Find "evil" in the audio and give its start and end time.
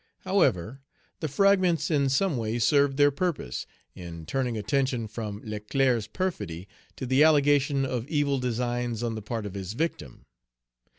8.09-8.39